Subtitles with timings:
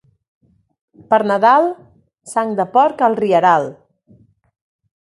[1.13, 1.69] Per Nadal,
[2.33, 3.71] sang de porc al rieral.